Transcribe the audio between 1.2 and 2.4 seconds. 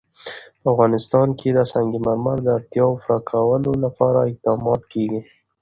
کې د سنگ مرمر